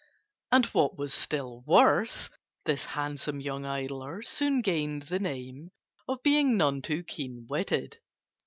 And 0.51 0.65
what 0.73 0.97
was 0.97 1.13
still 1.13 1.61
worse, 1.67 2.31
this 2.65 2.85
handsome 2.85 3.39
young 3.39 3.65
idler 3.65 4.23
soon 4.23 4.61
gained 4.63 5.03
the 5.03 5.19
name 5.19 5.69
of 6.07 6.23
being 6.23 6.57
none 6.57 6.81
too 6.81 7.03
keen 7.03 7.45
witted. 7.47 7.99